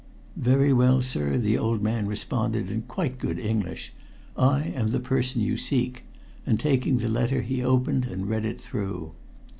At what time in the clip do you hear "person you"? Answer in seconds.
4.99-5.57